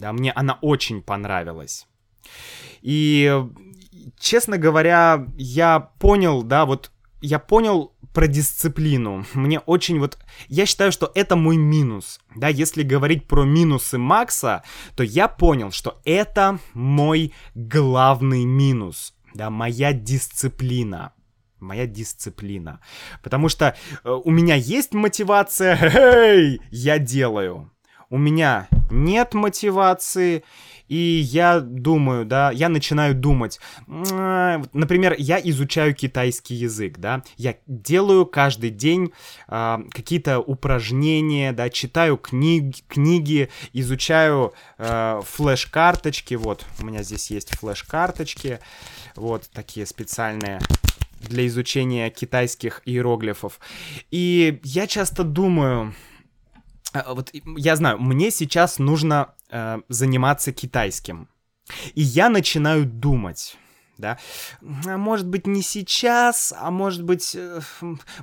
[0.00, 1.86] Да, мне она очень понравилась.
[2.80, 3.44] И,
[4.18, 9.26] честно говоря, я понял, да, вот я понял про дисциплину.
[9.34, 10.18] Мне очень вот...
[10.48, 12.18] Я считаю, что это мой минус.
[12.34, 14.64] Да, если говорить про минусы Макса,
[14.96, 19.14] то я понял, что это мой главный минус.
[19.34, 21.12] Да, моя дисциплина.
[21.58, 22.80] Моя дисциплина.
[23.22, 27.70] Потому что э, у меня есть мотивация, эй, я делаю
[28.10, 30.42] у меня нет мотивации,
[30.88, 38.26] и я думаю, да, я начинаю думать, например, я изучаю китайский язык, да, я делаю
[38.26, 39.12] каждый день
[39.46, 47.56] э, какие-то упражнения, да, читаю книг, книги, изучаю э, флеш-карточки, вот, у меня здесь есть
[47.56, 48.58] флеш-карточки,
[49.14, 50.58] вот такие специальные
[51.20, 53.60] для изучения китайских иероглифов.
[54.10, 55.94] И я часто думаю,
[57.06, 61.28] вот я знаю, мне сейчас нужно э, заниматься китайским.
[61.94, 63.56] И я начинаю думать,
[64.00, 64.18] да,
[64.86, 67.60] а может быть не сейчас, а может быть, э,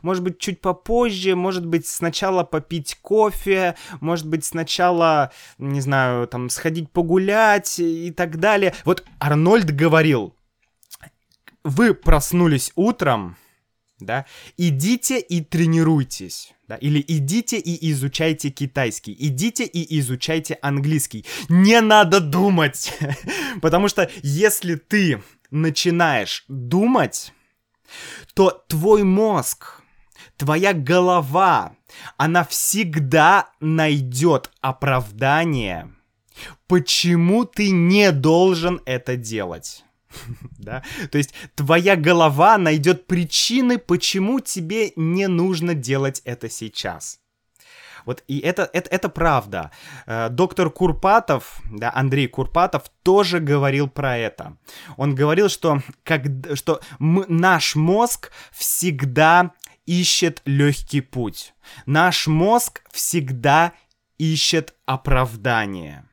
[0.01, 6.49] может быть чуть попозже, может быть сначала попить кофе, может быть сначала, не знаю, там
[6.49, 8.73] сходить погулять и так далее.
[8.83, 10.35] Вот Арнольд говорил,
[11.63, 13.37] вы проснулись утром,
[13.99, 14.25] да,
[14.57, 16.53] идите и тренируйтесь.
[16.67, 21.25] Да, или идите и изучайте китайский, идите и изучайте английский.
[21.47, 22.93] Не надо думать,
[23.61, 27.31] потому что если ты начинаешь думать,
[28.33, 29.81] то твой мозг,
[30.35, 31.77] твоя голова,
[32.17, 35.93] она всегда найдет оправдание,
[36.67, 39.85] почему ты не должен это делать.
[40.57, 40.83] да?
[41.11, 47.19] То есть твоя голова найдет причины, почему тебе не нужно делать это сейчас.
[48.05, 49.71] Вот и это, это, это правда.
[50.05, 54.57] Э, доктор Курпатов, да, Андрей Курпатов тоже говорил про это.
[54.95, 56.21] Он говорил, что, как,
[56.53, 59.51] что мы, наш мозг всегда
[59.85, 61.53] ищет легкий путь.
[61.85, 63.73] Наш мозг всегда
[64.17, 66.05] ищет оправдание.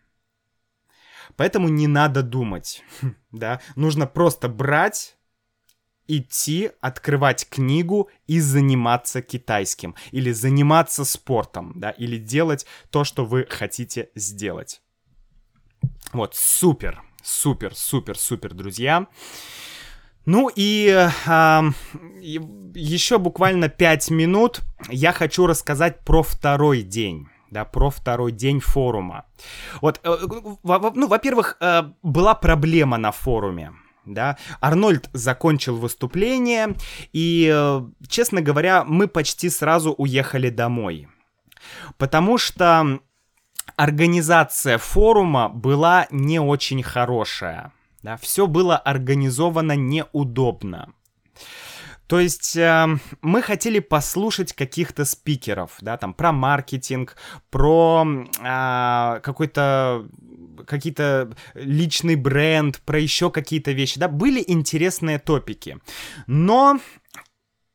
[1.36, 2.82] Поэтому не надо думать,
[3.32, 5.16] да, нужно просто брать
[6.06, 13.46] идти, открывать книгу и заниматься китайским, или заниматься спортом, да, или делать то, что вы
[13.48, 14.82] хотите сделать.
[16.12, 19.06] Вот, супер, супер, супер, супер, друзья.
[20.26, 21.10] Ну и э,
[22.22, 29.24] еще буквально 5 минут я хочу рассказать про второй день да, про второй день форума.
[29.80, 30.16] Вот, э,
[30.64, 33.72] ну, во-первых, э, была проблема на форуме,
[34.04, 34.36] да.
[34.60, 36.74] Арнольд закончил выступление,
[37.12, 41.08] и, э, честно говоря, мы почти сразу уехали домой.
[41.96, 42.98] Потому что
[43.76, 47.72] организация форума была не очень хорошая.
[48.02, 50.92] Да, все было организовано неудобно.
[52.06, 57.16] То есть э, мы хотели послушать каких-то спикеров, да, там про маркетинг,
[57.50, 60.06] про э, какой-то
[60.66, 65.78] какие-то личный бренд, про еще какие-то вещи, да, были интересные топики,
[66.26, 66.78] но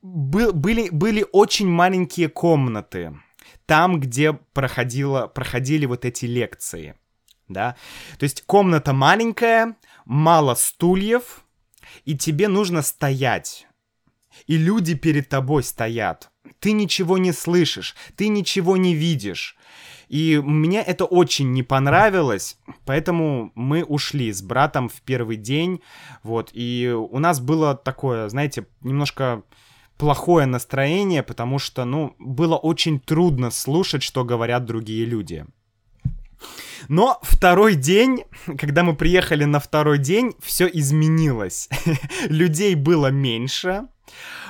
[0.02, 3.20] был, были, были очень маленькие комнаты,
[3.66, 6.96] там, где проходило, проходили вот эти лекции,
[7.48, 7.76] да,
[8.18, 9.76] то есть комната маленькая,
[10.06, 11.44] мало стульев,
[12.06, 13.68] и тебе нужно стоять,
[14.48, 16.30] и люди перед тобой стоят.
[16.60, 19.56] Ты ничего не слышишь, ты ничего не видишь.
[20.10, 25.82] И мне это очень не понравилось, поэтому мы ушли с братом в первый день,
[26.24, 29.44] вот, и у нас было такое, знаете, немножко
[29.98, 35.46] плохое настроение, потому что, ну, было очень трудно слушать, что говорят другие люди.
[36.88, 38.24] Но второй день,
[38.58, 41.70] когда мы приехали на второй день, все изменилось.
[42.30, 43.88] Людей было меньше,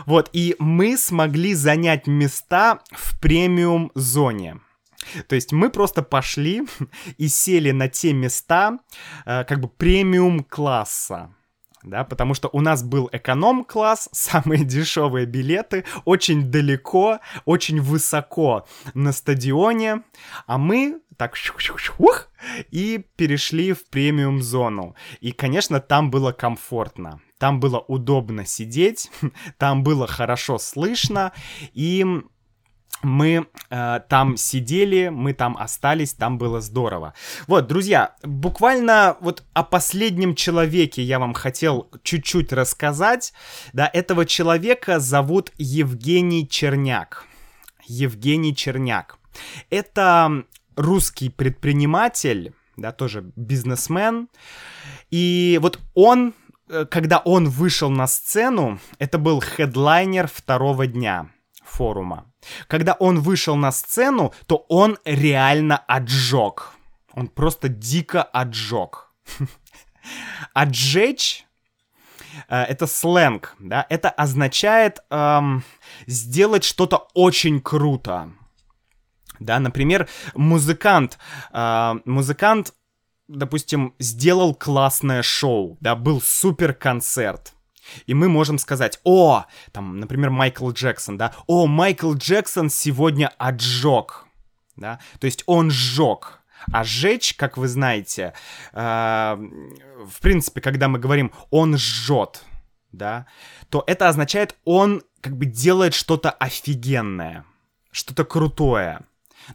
[0.06, 4.60] вот, и мы смогли занять места в премиум зоне.
[5.28, 6.64] То есть мы просто пошли
[7.18, 8.80] и сели на те места,
[9.26, 11.34] э, как бы премиум класса.
[11.82, 19.14] Да, потому что у нас был эконом-класс, самые дешевые билеты, очень далеко, очень высоко на
[19.14, 20.04] стадионе,
[20.46, 21.36] а мы так
[21.98, 22.28] ух,
[22.72, 24.96] и перешли в премиум зону.
[25.20, 27.22] И, конечно, там было комфортно.
[27.40, 29.10] Там было удобно сидеть,
[29.58, 31.32] там было хорошо слышно,
[31.74, 32.06] и
[33.02, 37.14] мы э, там сидели, мы там остались, там было здорово.
[37.48, 43.34] Вот, друзья, буквально вот о последнем человеке я вам хотел чуть-чуть рассказать.
[43.72, 47.26] Да, этого человека зовут Евгений Черняк.
[47.86, 49.18] Евгений Черняк.
[49.70, 50.44] Это
[50.76, 54.28] русский предприниматель, да, тоже бизнесмен.
[55.10, 56.34] И вот он
[56.90, 61.30] когда он вышел на сцену, это был хедлайнер второго дня
[61.64, 62.26] форума.
[62.68, 66.72] Когда он вышел на сцену, то он реально отжег.
[67.14, 69.12] Он просто дико отжег.
[70.54, 71.46] Отжечь
[72.48, 75.64] э, это сленг, да, это означает эм,
[76.08, 78.32] сделать что-то очень круто.
[79.40, 81.18] Да, например, музыкант,
[81.52, 82.74] э, музыкант
[83.30, 87.54] допустим, сделал классное шоу, да, был супер концерт.
[88.06, 94.26] И мы можем сказать, о, там, например, Майкл Джексон, да, о, Майкл Джексон сегодня отжег,
[94.76, 96.42] да, то есть он сжег.
[96.74, 98.34] А сжечь, как вы знаете,
[98.74, 102.44] э, в принципе, когда мы говорим «он жжет»,
[102.92, 103.28] да,
[103.70, 107.46] то это означает «он как бы делает что-то офигенное»,
[107.92, 109.02] что-то крутое.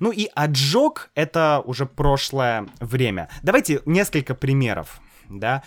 [0.00, 3.28] Ну и отжог— это уже прошлое время.
[3.42, 5.00] Давайте несколько примеров.
[5.28, 5.62] Да?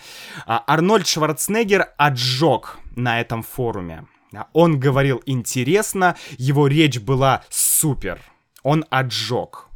[0.46, 4.06] А, Арнольд Шварценеггер отжег на этом форуме.
[4.52, 8.20] Он говорил интересно, его речь была супер.
[8.62, 9.68] Он отжег.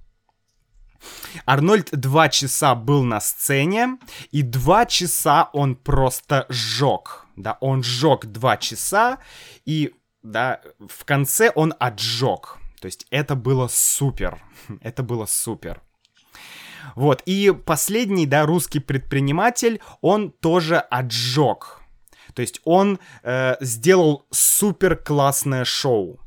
[1.46, 3.98] Арнольд два часа был на сцене,
[4.30, 7.26] и два часа он просто сжег.
[7.36, 9.18] Да, он сжег два часа,
[9.64, 12.58] и да, в конце он отжег.
[12.82, 14.42] То есть это было супер.
[14.80, 15.80] Это было супер.
[16.96, 21.80] Вот, и последний, да, русский предприниматель, он тоже отжег.
[22.34, 26.18] То есть он э, сделал супер классное шоу.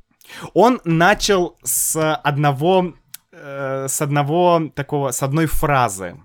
[0.53, 2.93] Он начал с одного,
[3.33, 6.15] э, с одного такого, с одной фразы.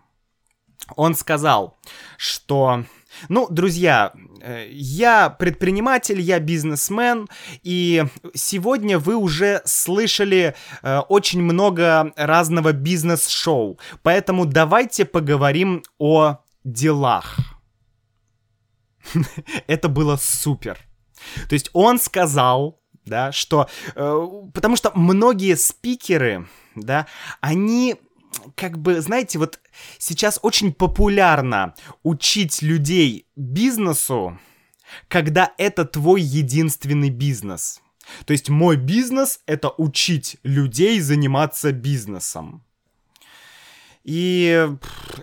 [0.95, 1.77] Он сказал,
[2.17, 2.85] что
[3.29, 7.29] ну, друзья, э, я предприниматель, я бизнесмен,
[7.63, 8.05] и
[8.35, 17.39] сегодня вы уже слышали э, очень много разного бизнес-шоу, поэтому давайте поговорим о делах.
[19.67, 20.79] Это было супер.
[21.49, 23.69] То есть он сказал, да, что...
[23.95, 27.07] Э, потому что многие спикеры, да,
[27.41, 27.97] они
[28.55, 29.59] как бы, знаете, вот
[29.99, 34.39] сейчас очень популярно учить людей бизнесу,
[35.09, 37.81] когда это твой единственный бизнес.
[38.25, 42.65] То есть мой бизнес— это учить людей заниматься бизнесом.
[44.03, 44.69] И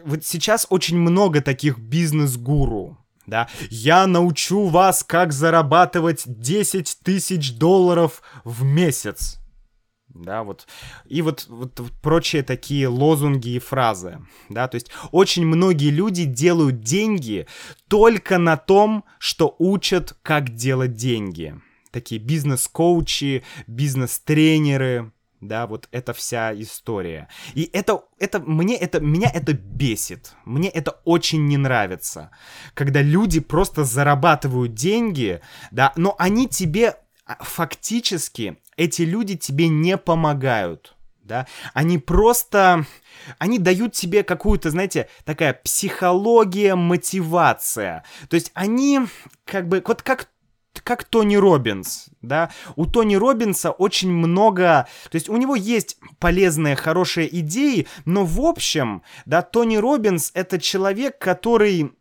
[0.05, 3.49] вот сейчас очень много таких бизнес-гуру, да.
[3.69, 9.39] Я научу вас, как зарабатывать 10 тысяч долларов в месяц.
[10.23, 10.67] Да, вот,
[11.05, 16.81] и вот, вот прочие такие лозунги и фразы, да, то есть очень многие люди делают
[16.81, 17.47] деньги
[17.87, 21.59] только на том, что учат, как делать деньги.
[21.91, 25.11] Такие бизнес-коучи, бизнес-тренеры,
[25.41, 27.27] да, вот эта вся история.
[27.53, 32.31] И это, это, мне это, меня это бесит, мне это очень не нравится,
[32.73, 35.41] когда люди просто зарабатывают деньги,
[35.71, 36.95] да, но они тебе
[37.39, 42.85] фактически эти люди тебе не помогают, да, они просто,
[43.37, 49.01] они дают тебе какую-то, знаете, такая психология, мотивация, то есть они
[49.45, 50.29] как бы, вот как
[50.83, 56.75] как Тони Робинс, да, у Тони Робинса очень много, то есть у него есть полезные,
[56.75, 61.91] хорошие идеи, но в общем, да, Тони Робинс это человек, который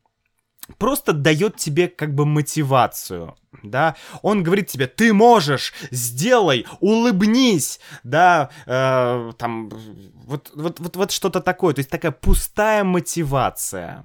[0.79, 8.51] просто дает тебе как бы мотивацию, да, он говорит тебе, ты можешь, сделай, улыбнись, да,
[8.67, 9.71] э, там,
[10.15, 14.05] вот, вот, вот, вот что-то такое, то есть такая пустая мотивация,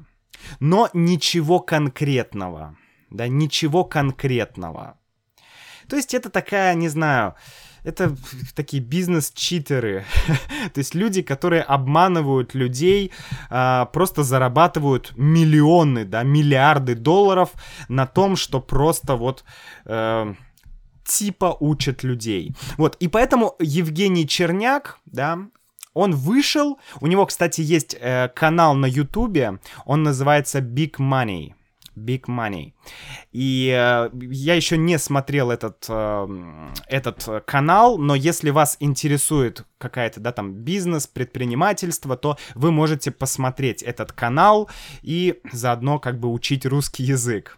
[0.59, 2.78] но ничего конкретного,
[3.09, 4.97] да, ничего конкретного.
[5.88, 7.36] То есть это такая, не знаю,
[7.84, 8.15] это
[8.55, 10.05] такие бизнес-читеры.
[10.73, 13.11] То есть люди, которые обманывают людей,
[13.49, 17.51] а, просто зарабатывают миллионы, да, миллиарды долларов
[17.89, 19.43] на том, что просто вот...
[19.86, 20.34] Э,
[21.03, 22.55] типа учат людей.
[22.77, 25.39] Вот, и поэтому Евгений Черняк, да,
[25.93, 31.53] он вышел, у него, кстати, есть э, канал на Ютубе, он называется Big Money.
[31.95, 32.73] Big Money.
[33.31, 40.19] И э, я еще не смотрел этот, э, этот канал, но если вас интересует какая-то,
[40.19, 44.69] да, там, бизнес, предпринимательство, то вы можете посмотреть этот канал
[45.01, 47.57] и заодно как бы учить русский язык.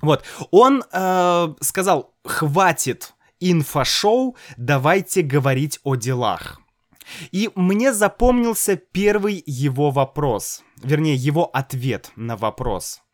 [0.00, 6.60] Вот, он э, сказал, хватит инфошоу, давайте говорить о делах.
[7.32, 13.00] И мне запомнился первый его вопрос, вернее, его ответ на вопрос–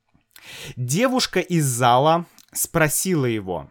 [0.77, 3.71] Девушка из зала спросила его,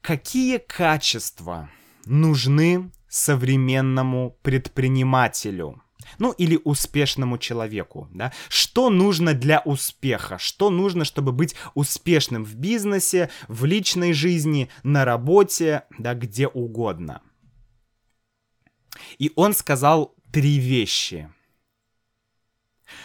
[0.00, 1.70] какие качества
[2.04, 5.82] нужны современному предпринимателю?
[6.18, 8.32] Ну, или успешному человеку, да?
[8.48, 10.36] Что нужно для успеха?
[10.38, 17.22] Что нужно, чтобы быть успешным в бизнесе, в личной жизни, на работе, да, где угодно?
[19.18, 21.30] И он сказал три вещи.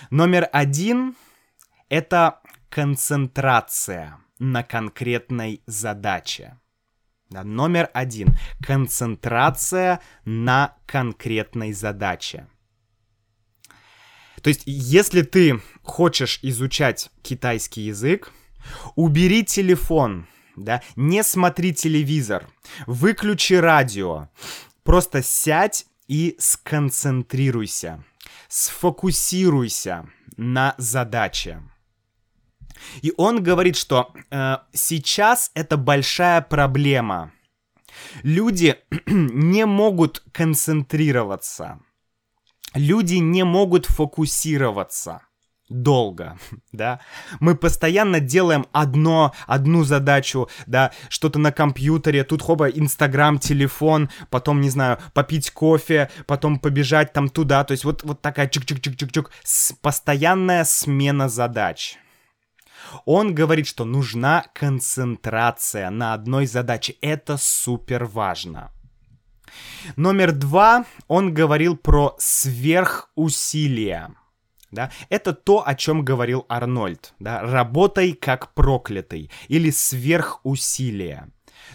[0.10, 1.16] Номер один—
[1.90, 2.42] это
[2.78, 6.60] концентрация на конкретной задаче.
[7.32, 8.36] Да, номер один.
[8.64, 12.46] Концентрация на конкретной задаче.
[14.44, 18.32] То есть, если ты хочешь изучать китайский язык,
[18.94, 22.48] убери телефон, да, не смотри телевизор,
[22.86, 24.30] выключи радио,
[24.84, 28.04] просто сядь и сконцентрируйся,
[28.48, 30.08] сфокусируйся
[30.38, 31.64] на задаче.
[33.02, 37.32] И он говорит, что э, сейчас это большая проблема.
[38.24, 38.76] Люди
[39.06, 41.80] не могут концентрироваться.
[42.74, 45.22] Люди не могут фокусироваться
[45.70, 46.38] долго,
[46.72, 47.00] да.
[47.40, 54.62] Мы постоянно делаем одно, одну задачу, да, что-то на компьютере, тут хоба, Инстаграм, телефон, потом,
[54.62, 59.30] не знаю, попить кофе, потом побежать там туда, то есть вот, вот такая чик-чик-чик-чик-чик,
[59.82, 61.98] постоянная смена задач.
[63.06, 66.96] Он говорит, что нужна концентрация на одной задаче.
[67.02, 68.72] Это супер важно.
[69.96, 74.16] Номер два, он говорил про сверхусилия.
[74.72, 74.92] Да?
[75.10, 77.14] Это то, о чем говорил Арнольд.
[77.20, 77.42] Да?
[77.42, 81.30] Работай как проклятый или сверхусилия.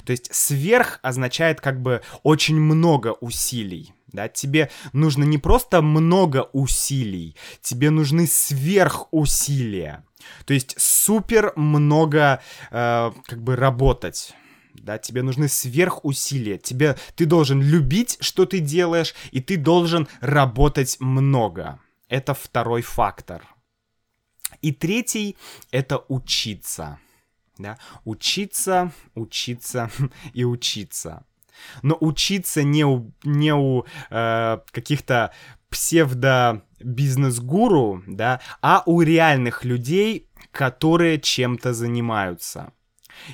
[0.05, 3.95] То есть сверх означает как бы очень много усилий.
[4.13, 10.05] Да, тебе нужно не просто много усилий, тебе нужны сверхусилия.
[10.45, 14.35] То есть супер много э, как бы работать.
[14.75, 16.59] Да, тебе нужны сверхусилия.
[16.59, 21.81] Тебе, ты должен любить, что ты делаешь, и ты должен работать много.
[22.09, 23.43] Это второй фактор.
[24.61, 25.37] И третий—
[25.71, 26.99] это учиться.
[27.59, 27.79] Да?
[28.05, 29.91] Учиться, учиться
[30.35, 31.25] и учиться.
[31.83, 35.33] Но учиться не у, не у э, каких-то
[35.69, 42.73] псевдо-бизнес-гуру, да, а у реальных людей, которые чем-то занимаются.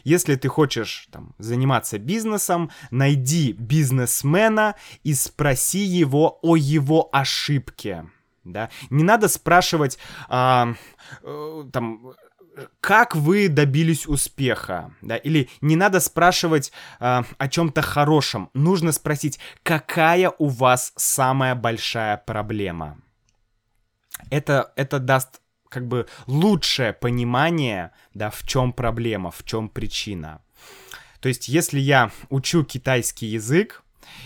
[0.04, 8.06] Если ты хочешь там, заниматься бизнесом, найди бизнесмена и спроси его о его ошибке.
[8.44, 8.70] Да?
[8.90, 9.98] Не надо спрашивать,
[10.28, 10.74] а,
[11.22, 12.12] э, там,
[12.80, 19.38] как вы добились успеха, да, или не надо спрашивать э, о чем-то хорошем, нужно спросить,
[19.62, 22.98] какая у вас самая большая проблема.
[24.30, 30.40] Это, это даст как бы лучшее понимание, да, в чем проблема, в чем причина.
[31.20, 33.82] То есть, если я учу китайский язык,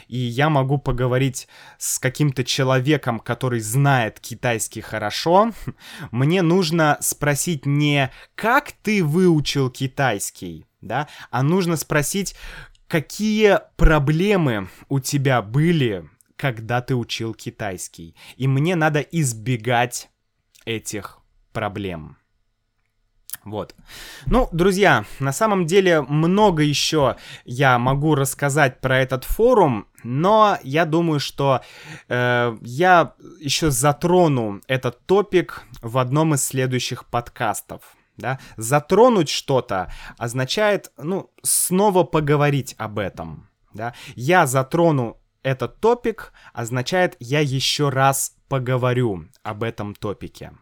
[0.09, 5.53] и я могу поговорить с каким-то человеком, который знает китайский хорошо,
[6.11, 12.35] мне нужно спросить не как ты выучил китайский, да, а нужно спросить,
[12.89, 18.17] какие проблемы у тебя были, когда ты учил китайский.
[18.37, 20.11] И мне надо избегать
[20.65, 21.21] этих
[21.53, 22.19] проблем.
[23.45, 23.75] Вот.
[24.27, 30.85] Ну, друзья, на самом деле много еще я могу рассказать про этот форум, но я
[30.85, 31.61] думаю, что
[32.09, 37.83] э, я еще затрону этот топик в одном из следующих подкастов.
[38.17, 38.39] Да?
[38.57, 43.49] Затронуть что-то означает, ну, снова поговорить об этом.
[43.75, 43.95] Да?
[44.15, 50.53] Я затрону этот топик, означает, я еще раз поговорю об этом топике.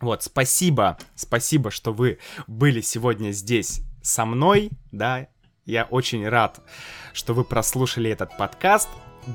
[0.00, 5.28] Вот, спасибо, спасибо, что вы были сегодня здесь со мной, да,
[5.64, 6.60] я очень рад,
[7.12, 8.88] что вы прослушали этот подкаст.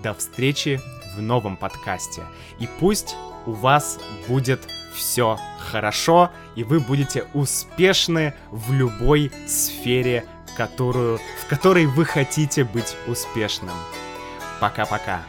[0.03, 0.81] До встречи
[1.15, 2.23] в новом подкасте.
[2.59, 3.97] И пусть у вас
[4.27, 4.59] будет
[4.93, 10.25] все хорошо, и вы будете успешны в любой сфере,
[10.57, 13.75] которую, в которой вы хотите быть успешным.
[14.59, 15.21] Пока-пока.